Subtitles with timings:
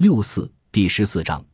[0.00, 1.44] 六四第十四章，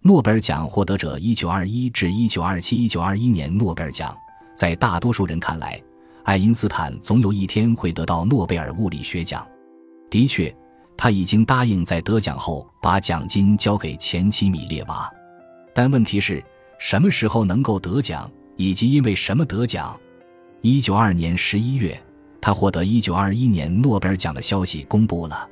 [0.00, 2.74] 诺贝尔奖获得者：一九二一至一九二七。
[2.74, 4.12] 一九二一年诺贝尔奖，
[4.56, 5.80] 在大多数人看来，
[6.24, 9.46] 爱因斯坦总有一天会得到诺贝尔物理学奖。
[10.10, 10.52] 的确，
[10.96, 15.08] 他已经答应在得奖后把奖金交给前妻米列娃。
[15.72, 16.42] 但问题是，
[16.80, 19.96] 什么时候能够得奖，以及因为什么得奖？
[20.60, 21.96] 一九二年十一月，
[22.40, 25.48] 他获得一九二一年诺贝尔奖的消息公布了。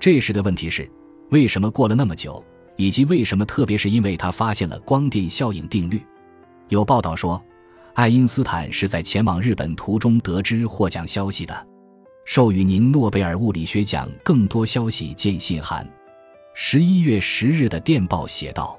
[0.00, 0.90] 这时的问题是。
[1.32, 2.44] 为什么过了那么久，
[2.76, 5.98] 以及为什么，特别是因为他发现了光电效应定律？
[6.68, 7.42] 有报道说，
[7.94, 11.66] 爱因斯坦是在前往日本途中得知获奖消息的。
[12.26, 15.88] 授予您诺贝尔物理学奖，更多消息见信函。
[16.54, 18.78] 十一月十日的电报写道。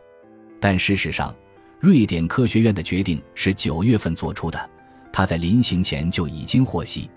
[0.60, 1.36] 但事实上，
[1.80, 4.70] 瑞典科学院的决定是九月份做出的，
[5.12, 7.10] 他在临行前就已经获悉。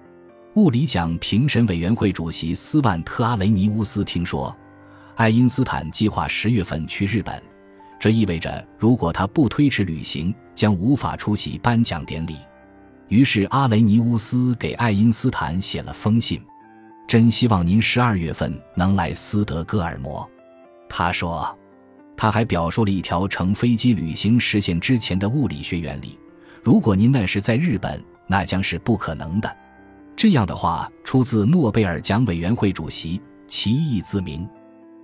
[0.54, 4.56] 物理奖评审委员会主席斯万特阿雷尼乌斯听说。
[5.16, 7.42] 爱因斯坦计划十月份去日本，
[7.98, 12.36] 这意味着如果他不推迟旅行，将无法出席颁奖典礼。
[13.08, 16.38] 于是阿雷尼乌斯给爱因斯坦写了封信
[17.08, 20.28] ：“真希望您十二月份能来斯德哥尔摩。”
[20.86, 21.56] 他说，
[22.14, 26.18] 他还表述了一条乘飞机旅行实现之前的物理学原理。
[26.62, 29.56] 如果您那时在日本，那将是不可能的。
[30.14, 34.46] 这样的话出自诺贝尔奖委员会主席，其意自明。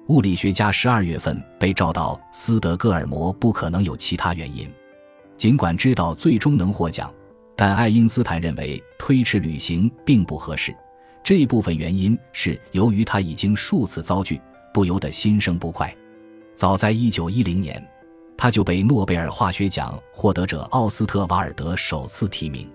[0.09, 4.69] 物理学家十二月份被召到斯德哥尔摩，不可能有其他原因。
[5.37, 7.13] 尽管知道最终能获奖，
[7.57, 10.75] 但爱因斯坦认为推迟旅行并不合适。
[11.23, 14.41] 这一部分原因是由于他已经数次遭拒，
[14.75, 15.95] 不由得心生不快。
[16.55, 17.81] 早在一九一零年，
[18.37, 22.69] 他就被诺贝尔化学奖获得者奥斯特瓦尔德首次提名，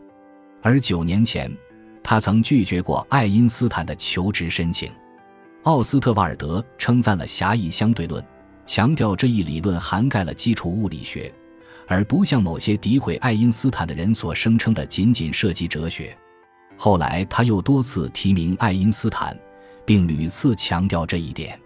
[0.61, 1.53] 而九年前，
[2.01, 4.89] 他曾拒绝过爱因斯坦的求职申请。
[5.67, 8.23] 奥斯特瓦尔德称赞了狭义相对论，
[8.65, 11.29] 强调这一理论涵盖了基础物理学，
[11.87, 16.17] 而不像某些诋毁爱因斯坦的人所声称的仅仅涉及哲学。
[16.77, 19.37] 后来，他又多次提名爱因斯坦，
[19.85, 21.59] 并屡次强调这一点。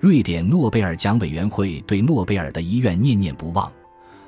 [0.00, 3.70] 瑞典诺贝尔奖委员会对诺贝尔的遗愿念念不忘，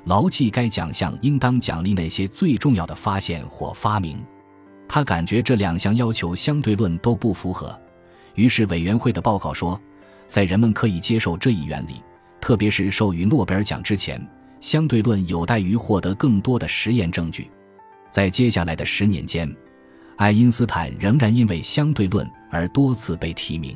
[0.03, 4.23] 牢记该奖项应当奖励那些最重要的发现或发明。
[4.87, 7.75] 他感觉这两项要求相对论都不符合。
[8.37, 9.79] 于是，委员会的报告说，
[10.27, 12.03] 在人们可以接受这一原理，
[12.39, 14.23] 特别是授予诺贝尔奖之前，
[14.61, 17.49] 相对论有待于获得更多的实验证据。
[18.11, 19.51] 在接下来的十年间，
[20.17, 23.75] 爱因斯坦仍然因为相对论而多次被提名。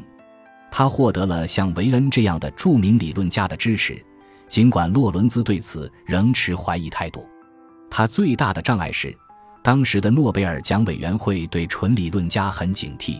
[0.70, 4.00] 他获得了像维恩这样的著名理论家的支持，
[4.48, 7.28] 尽管洛伦兹对此仍持怀疑态度。
[7.90, 9.12] 他最大的障碍是，
[9.64, 13.20] 当时的诺贝尔奖委员会对纯理论家很警惕。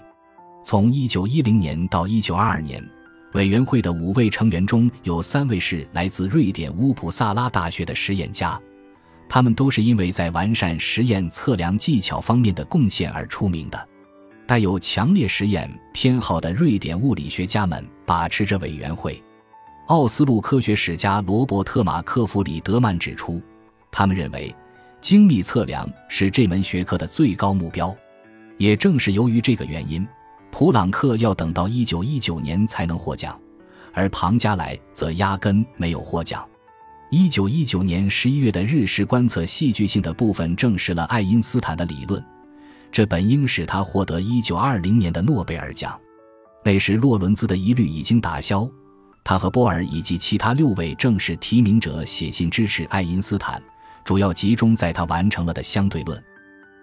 [0.64, 2.90] 从1910年到1922年，
[3.34, 8.60] 委员会的五位成员中有三位是来自瑞典乌普萨拉大学的实验家，
[9.28, 13.88] 他们都是因为在完善实验测量技巧方面的贡献而出名的。
[14.46, 19.22] 带有强烈实验偏好的瑞典物理学家们把持着委员会。
[19.88, 23.42] 奥斯陆科学史家罗伯特·马克弗里德曼指出，
[23.90, 24.54] 他们认为
[25.00, 27.96] 精密测量是这门学科的最高目标。
[28.58, 30.06] 也正是由于这个原因。
[30.52, 33.40] 普朗克要等到一九一九年才能获奖，
[33.94, 36.46] 而庞加莱则压根没有获奖。
[37.10, 42.24] 一九一九年十一月的日食观测戏剧性的部分证实了爱因斯坦的理论，
[42.92, 46.00] 这本应使他获得一九二零年的诺贝尔奖。
[46.64, 48.70] 那时洛伦兹的疑虑已经打消，
[49.24, 53.62] 他和波尔以及其他六位正式提名者写信支持爱因斯坦，
[54.06, 56.22] 主要集中在他完成了的相对论。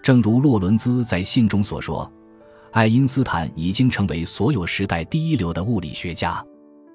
[0.03, 2.11] 正如洛伦兹在信中所说。
[2.73, 6.45] 爱因斯坦已经成为所有时代第一流的物理学家。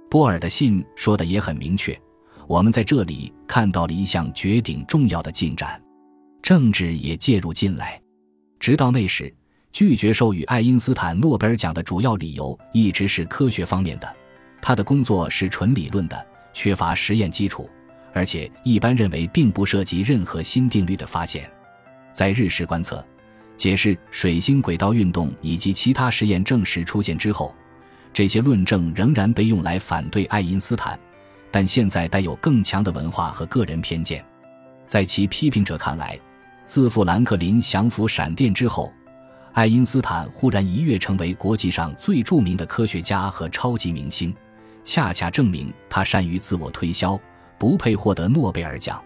[0.09, 1.99] 波尔的信说的也很明确，
[2.47, 5.81] 我们在这里看到了一项绝顶重要的进展，
[6.41, 7.99] 政治也介入进来。
[8.59, 9.33] 直到那时，
[9.71, 14.15] 拒绝授予爱因斯坦诺贝尔奖的主要理由一直是科学方面的，
[14.61, 17.67] 他的工作是纯理论的，缺乏实验基础，
[18.13, 21.49] 而且一般认为并不涉及任何新定律的发现。
[22.13, 23.03] 在日食观测。
[23.55, 27.53] 解释水星轨道运动以及其他实验证实出现之后，
[28.11, 30.99] 这些论证仍然被用来反对爱因斯坦，
[31.51, 34.23] 但现在带有更强的文化和个人偏见。
[34.85, 36.19] 在其批评者看来，
[36.65, 38.91] 自富兰克林降服闪电之后，
[39.53, 44.35] 爱因斯坦忽然一跃成为国际上最著名的科学家和超级明星，
[44.83, 47.19] 恰恰证明他善于自我推销，
[47.57, 49.01] 不配获得诺贝尔奖。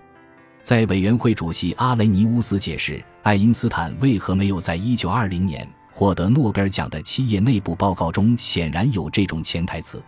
[0.67, 10.03] 在委员会主席阿雷尼乌斯解释爱因斯坦为何没有在1920年获得诺贝尔奖的七页内部报告中，显然有这种潜台词。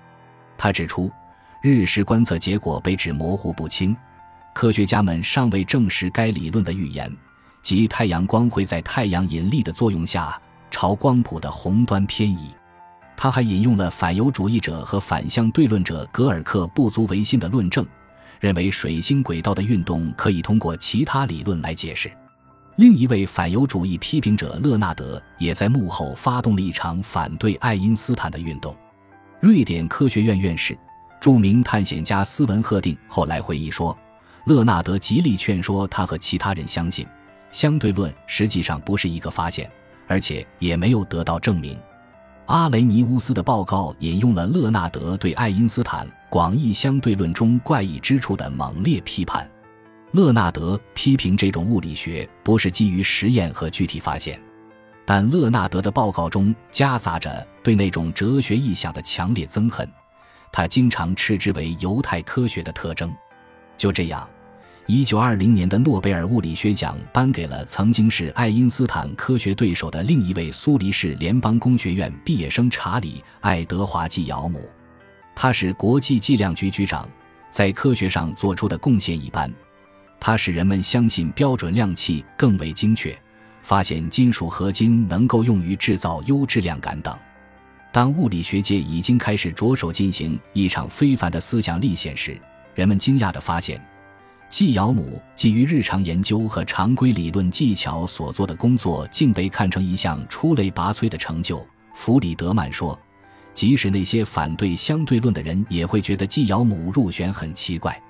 [0.58, 1.10] 他指出，
[1.62, 3.96] 日食观测结果被指模糊不清，
[4.54, 7.10] 科学家们尚未证实该理论的预言，
[7.62, 10.38] 即太阳光会在太阳引力的作用下
[10.70, 12.50] 朝光谱的红端偏移。
[13.16, 17.88] 他还引用了反犹主义者和反相对论者格尔克不足为信的论证，
[18.40, 22.12] 认为水星轨道的运动可以通过其他理论来解释。
[22.78, 28.76] 另一位反犹主义批评者勒纳德也在幕后发动了一场反对爱因斯坦的运动。
[29.42, 30.78] 瑞典科学院院士、
[31.20, 33.98] 著名探险家斯文赫定后来回忆说，
[34.46, 37.06] 勒纳德极力劝说他和其他人相信，
[37.52, 39.70] 相对论实际上不是一个发现，
[40.08, 41.78] 而且也没有得到证明。
[42.46, 49.50] 阿雷尼乌斯的报告引用了勒纳德对爱因斯坦广义相对论中怪异之处的猛烈批判。
[50.12, 54.40] 勒纳德批评这种物理学不是基于实验和具体发现，
[55.06, 59.88] 但勒纳德的报告中夹杂着对那种哲学意想的强烈憎恨，
[60.52, 63.14] 他经常斥之为犹太科学的特征。
[63.78, 64.28] 就这样。
[64.88, 74.68] 一九二零年的诺贝尔物理学奖颁给了曾经是爱因斯坦科学对手的另一位苏黎世联邦工学院毕业生查理·爱德华·季尧姆。
[75.42, 77.08] 他是国际计量局局长，
[77.50, 79.50] 在科学上做出的贡献一般。
[80.20, 83.18] 他使人们相信标准量器更为精确，
[83.62, 87.18] 发现金属合金能够用于制造优质量杆等。
[87.90, 92.38] 当物理学界已经开始着手进行一场非凡的思想历险时，
[92.76, 93.82] 人们惊讶地发现。
[94.50, 101.66] 纪尧姆基于日常研究和常规理论技巧所做的工作，竟被看成一项出类拔萃的成就。
[101.94, 103.00] 弗里德曼说
[103.60, 108.02] ：“即使那些反对相对论的人，也会觉得季尧姆入选很奇怪。”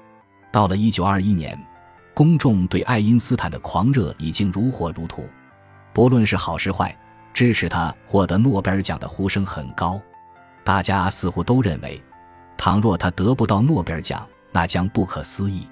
[0.54, 1.60] 到了1921年，
[2.14, 5.28] 公众对爱因斯坦的狂热已经如火如荼，
[5.92, 6.96] 不论是好是坏，
[7.34, 10.00] 支持他获得诺贝尔奖的呼声很高。
[10.64, 12.00] 大家似乎都认为，
[12.56, 15.68] 倘若他得不到诺贝尔奖，那将不可思议。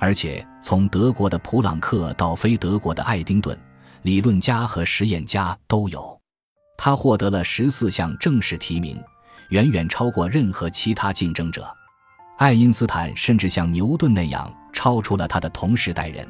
[0.00, 3.56] 而且，从德国的普朗克到非德国的爱丁顿，
[4.02, 6.20] 理论家和实验家都有。
[6.76, 9.00] 他获得了十四项正式提名，
[9.50, 11.66] 远远超过任何其他竞争者。
[12.38, 16.26] 爱因斯坦甚至像牛顿那样超出了他的同时代人。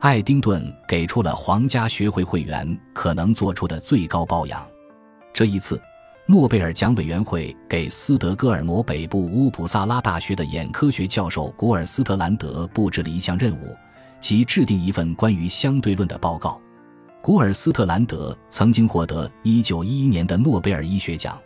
[0.00, 4.66] 爱丁顿给出了皇家学会会员可能做出的最高褒扬。
[5.32, 5.80] 这一次。
[6.28, 13.76] 诺贝尔奖委员会给斯德哥尔摩北部乌普萨拉大学的眼科学教授古尔斯特兰德布置了一项任务，
[14.18, 16.60] 即制定一份关于相对论的报告。
[17.26, 21.36] 古尔斯特兰德曾经获得1911年的诺贝尔医学奖，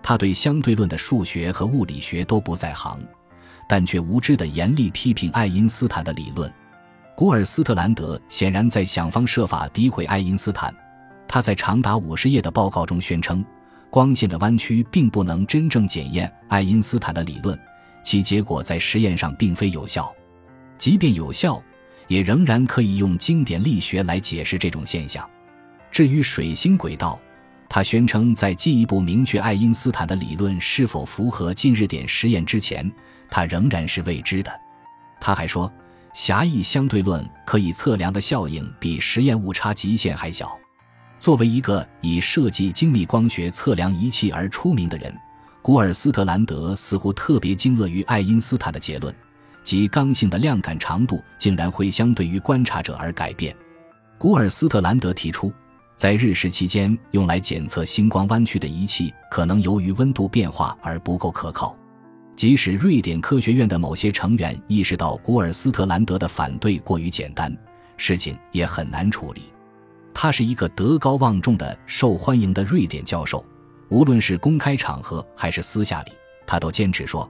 [0.00, 3.00] 他对相对论的数学和物理学都不在行，
[3.68, 6.48] 但却无知地严厉批评爱因斯坦的理论。
[7.16, 10.72] 古尔斯特兰德显然在想方设法诋毁爱因斯坦。
[11.26, 13.44] 他在长达五十页的报告中宣称。
[13.90, 17.58] 光线的弯曲并不能真正检验爱因斯坦的理论，
[18.04, 20.14] 其结果在实验上并非有效。
[20.78, 21.60] 即便有效，
[22.08, 25.28] 也仍然可以用经典力学来解释这种现象。
[25.90, 27.18] 至于水星轨道，
[27.68, 32.90] 他宣称在进一步明确爱因斯坦的理论是否符合近日点实验之前，
[33.30, 34.52] 它仍然是未知的。
[35.20, 35.72] 他还说，
[36.12, 40.56] 狭义相对论可以测量的效应比实验误差极限还小。
[41.18, 45.12] 作为一个以设计精密光学测量仪器而出名的人，
[45.62, 49.14] 古尔斯特兰德似乎特别惊愕于爱因斯坦的结论，
[49.64, 53.56] 即刚性的量感长度竟然会相对于观察者而改变。
[54.18, 55.52] 古尔斯特兰德提出，
[55.96, 61.76] 在日食期间用来检测星光弯曲的仪器可能由于温度变化而不够可靠。
[62.36, 67.56] 即使瑞典科学院的某些成员意识到古尔斯特兰德的反对过于简单，
[67.96, 69.42] 事情也很难处理。
[70.12, 73.44] 他是一个德高望重的、受欢迎的瑞典教授，
[73.88, 76.12] 无论是公开场合还是私下里，
[76.46, 77.28] 他都坚持说，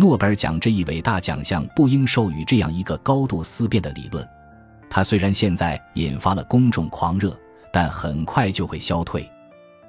[0.00, 4.26] 诺贝尔奖这一伟大奖项不应授予这样一个高度思辨的理论。
[4.88, 7.38] 它虽然现在引发了公众狂热，
[7.70, 9.30] 但很快就会消退。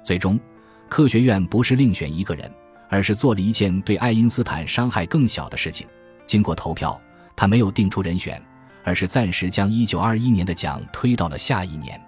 [0.04, 0.38] 最终，
[0.86, 2.52] 科学院不是另选一个人，
[2.90, 5.86] 而是做了一件对爱因斯坦伤害更小的事情。
[6.26, 7.00] 经过投票，
[7.34, 8.40] 他没有定出人选，
[8.84, 11.98] 而是暂时将1921年的奖推到了下一年。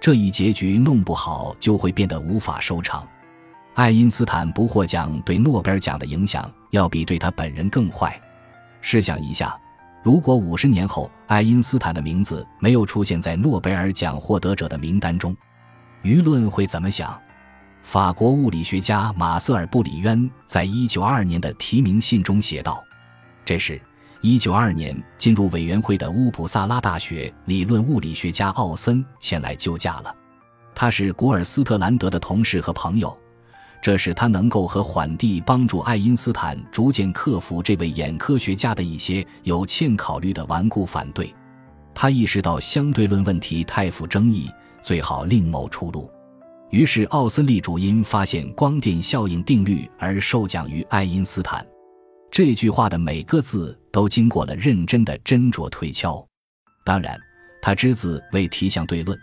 [0.00, 3.06] 这一结局弄不好就会变得无法收场。
[3.76, 8.18] 爱因斯坦不获奖对诺贝尔奖的影响要比对他本人更坏。
[8.80, 9.54] 试想一下，
[10.02, 15.36] 如果五十年后爱因斯坦的名字没有出现在诺贝尔奖获得者的名单中，
[16.02, 17.20] 舆论会怎么想？
[17.82, 22.82] 法国物理学家马瑟尔·布里渊在一九二二年的提名信中写道
[23.44, 23.78] ：“这时。”
[24.22, 30.12] 一九二二年进入委员会的乌普萨拉大学理论物理学家奥森前来救驾了。
[30.74, 33.16] 他是古尔斯特兰德的同事和朋友，
[33.82, 41.32] 这使他能够和缓地帮助爱因斯坦逐渐克服这位眼科学家的一些有欠考虑的顽固反对。
[41.94, 44.50] 他意识到相对论问题太富争议，
[44.82, 46.10] 最好另谋出路。
[46.70, 51.64] 于是，奥森利主因发现光电效应定律而受奖于爱因斯坦。
[52.28, 56.26] 这句话的每个字都经过了认真的斟酌推敲。
[56.84, 57.16] 当然，
[57.62, 59.16] 他之字为提相对论，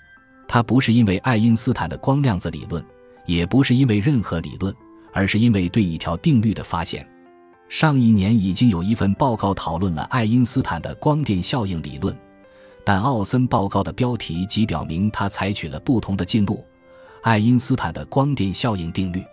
[0.47, 2.83] 他不是因为爱因斯坦的光量子理论，
[3.25, 4.73] 也不是因为任何理论，
[5.11, 7.07] 而是因为对一条定律的发现。
[7.69, 12.15] 上一年已经有一份报告讨论了爱因斯坦的光电效应理论，
[12.83, 16.63] 但奥森报告的标题即表明他采取了不同的进路。
[17.23, 19.23] 爱因斯坦的光电效应定律，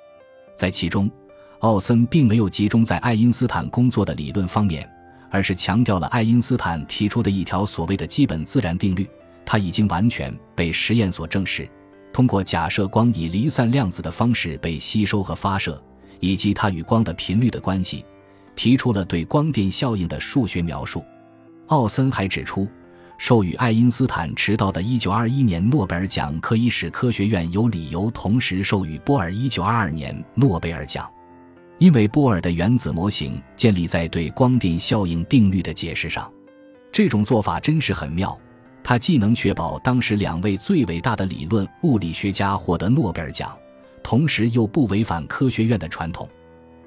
[0.56, 1.10] 在其中。
[1.58, 4.88] 奥森并没有集中在爱因斯坦工作的理论方面，
[5.30, 9.06] 而是强调了爱因斯坦提出的一条所谓的基本自然定律。
[9.44, 11.68] 它已经完全被实验所证实。
[12.12, 15.82] 通过假设光以离散量子的方式被吸收和发射，
[16.18, 18.04] 以及它与光的频率的关系，
[18.56, 21.04] 提出了对光电效应的数学描述。
[21.68, 22.68] 奥森还指出，
[23.16, 31.08] 授予爱因斯坦迟到的1921年诺贝尔奖可以使科学院有理由同时授予波尔1922年诺贝尔奖。
[31.78, 36.30] 因为波尔的原子模型建立在对光电效应定律的解释上，
[36.92, 38.38] 这种做法真是很妙。
[38.82, 43.56] 它既能确保当时两位最伟大的理论物理学家获得诺贝尔奖，
[44.02, 46.28] 同时又不违反科学院的传统。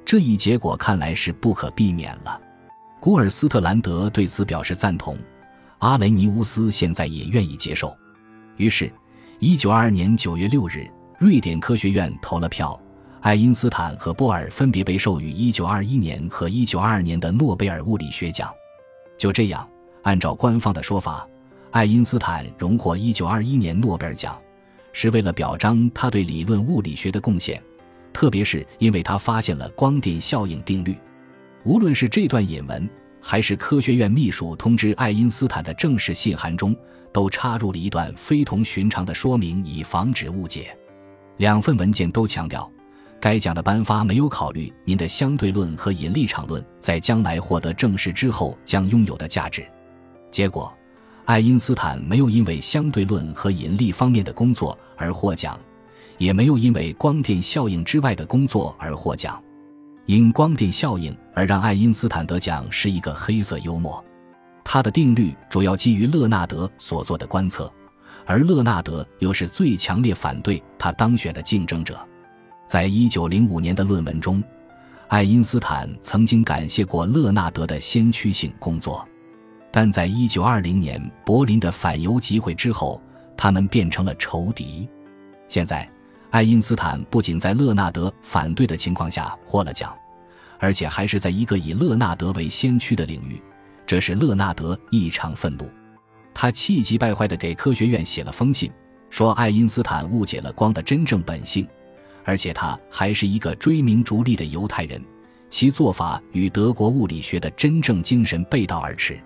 [0.06, 2.40] 这一结果看来是不可避免了。
[3.00, 5.18] 古尔斯特兰德对此表示赞同，
[5.80, 7.96] 阿雷尼乌斯现在也愿意接受。
[8.58, 8.92] 于是，
[9.40, 12.80] 一九二二年九月六日，瑞典科学院投了票。
[13.22, 18.54] 爱因斯坦和波尔分别被授予1921年和1922年的诺贝尔物理学奖。
[19.18, 19.66] 就这样，
[20.02, 21.26] 按照官方的说法，
[21.74, 24.40] 爱因斯坦荣获1921年诺贝尔奖，
[24.92, 27.60] 是为了表彰他对理论物理学的贡献，
[28.14, 30.96] 特别是因为他发现了光电效应定律。
[31.64, 32.88] 无论是这段引文，
[33.20, 36.76] 还是科学院秘书通知爱因斯坦的正式信函中，
[37.12, 40.78] 都插入了一段非同寻常的说明，以防止误解。
[41.38, 42.72] 两份文件都强调。
[43.20, 49.66] 该奖的颁发没有考虑您的相对论和引力场论在将来获得证实之后将拥有的价值。
[50.30, 50.72] 结果，
[51.26, 55.58] 爱因斯坦没有因为相对论和引力方面的工作而获奖，
[56.18, 59.42] 也没有因为光电效应之外的工作而获奖。
[60.06, 64.04] 因光电效应而让爱因斯坦得奖是一个黑色幽默。
[64.66, 67.72] 他的定律主要基于勒纳德所做的观测，
[68.26, 71.98] 而勒纳德又是最强烈反对他当选的竞争者。
[72.68, 74.44] 在一九零五年的论文中，
[75.08, 79.08] 爱因斯坦曾经感谢过勒纳德的先驱性工作，
[79.76, 83.02] 但在一九二零年柏林的反犹集会之后，
[83.36, 84.88] 他们变成了仇敌。
[85.48, 85.90] 现在，
[86.30, 89.92] 爱因斯坦不仅在勒纳德反对的情况下获了奖，
[90.60, 93.42] 而且还是在一个以勒纳德为先驱的领域，
[93.84, 95.68] 这使勒纳德异常愤怒。
[96.36, 98.72] 他气急败坏地给科学院写了封信，
[99.10, 101.68] 说爱因斯坦误解了光的真正本性。
[102.24, 105.04] 而且他还是一个追名逐利的犹太人，
[105.50, 109.20] 其做法与德国物理学的真正精神背道而驰。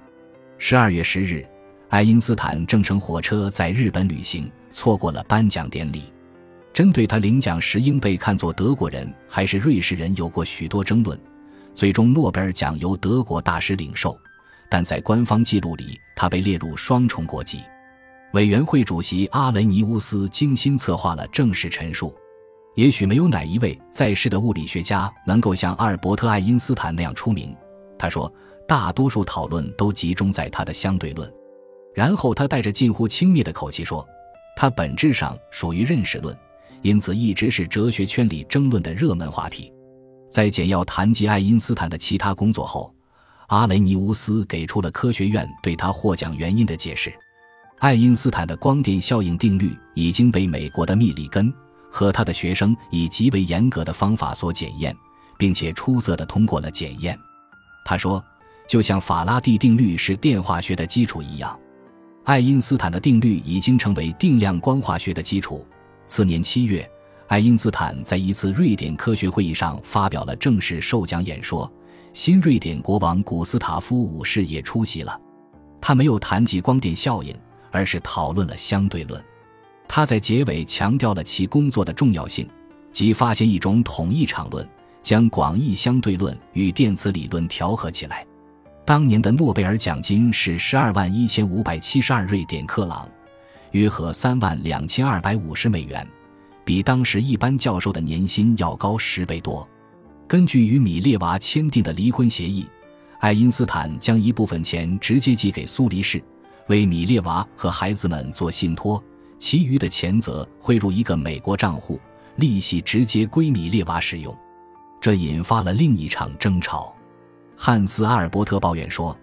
[0.60, 1.48] 十二月十日，
[1.90, 6.12] 爱因斯坦正乘火车在日本旅行，错过了颁奖典礼。
[6.74, 11.18] 针对他领奖时应被看作德国人还是瑞士人，有过许多争论。
[11.76, 14.18] 最终，诺贝尔奖由德国大使领受，
[14.68, 17.62] 但在官方记录里，他被列入双重国籍。
[18.34, 22.16] 委员会主席阿雷尼乌斯精心策划了正式陈述。
[22.74, 27.56] 也许没有哪一位在世的物理学家能够像阿尔伯特·爱因斯坦那样出名。
[27.98, 28.32] 他说，
[28.67, 31.31] 大多数讨论都集中在他的相对论。
[31.95, 34.07] 然后他带着近乎轻蔑的口气说
[34.55, 36.38] ：“它本质上属于认识论，
[36.81, 39.71] 因此一直是哲学圈里争论的热门话题。”
[40.29, 42.93] 在简要谈及爱因斯坦的其他工作后，
[43.47, 47.12] 阿雷尼乌斯给出了科学院对他获奖原因的解释：
[47.79, 51.51] 爱因斯坦的光电效应定律已经被美国的密里根。
[51.89, 54.95] 和他的学生以极为严格的方法所检验，
[55.38, 57.17] 并且出色的通过了检验。
[57.86, 58.24] 他说
[58.67, 61.57] ：“就像法拉第定律是电化学的基础一样，
[62.25, 65.65] 爱因斯坦的定律已经成为定量光化学的基础。”
[66.05, 66.89] 次年七月，
[67.27, 71.69] 爱因斯坦在一次瑞典科学会议上发表了正式授奖演说，
[72.13, 75.19] 新瑞典国王古斯塔夫五世也出席了。
[75.81, 77.33] 他没有谈及光电效应，
[77.71, 79.24] 而是讨论了相对论。
[79.88, 82.47] 他在结尾强调了其工作的重要性，
[82.91, 84.67] 即发现一种统一场论，
[85.01, 88.25] 将广义相对论与电磁理论调和起来。
[88.88, 93.06] 当年的诺贝尔奖金是十二万一千五百七十二瑞典克朗，
[93.72, 96.08] 约合三万两千二百五十美元，
[96.63, 99.67] 比当时一般教授的年薪要高十倍多。
[100.25, 102.65] 根据与米列娃签订的离婚协议，
[103.20, 106.24] 爱因斯坦将一部分钱直接寄给苏黎世，
[106.67, 109.03] 为米列娃和孩子们做信托，
[109.38, 112.00] 其余的钱则汇入一个美国账户，
[112.38, 114.34] 利息直接归米列娃使用。
[115.01, 116.96] 这引发了另一场争吵。
[117.60, 119.18] 汉斯·阿尔伯特抱怨说：“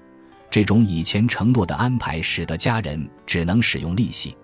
[0.51, 4.37] 这种以前承诺的安排使得家人只能使用利息。”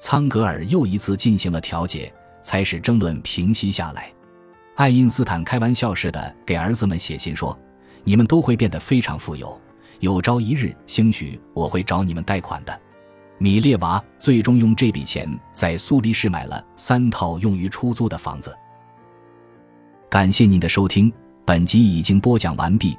[0.00, 4.12] 苍格尔又一次进行了调解，才使争论平息下来。
[4.74, 7.56] 爱因斯坦开玩笑似的给儿子们写信说
[8.02, 9.60] ：“你们都会变得非常富有，
[10.00, 12.80] 有朝一日，兴许我会找你们贷款的。”
[13.38, 18.52] 米列娃最终用这笔钱在苏黎世买了三套用于出租的房子。
[20.10, 21.12] 感谢您的收听，
[21.44, 22.98] 本集已经播讲完毕。